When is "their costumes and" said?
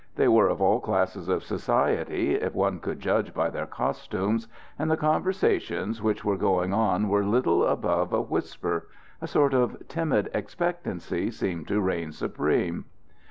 3.51-4.89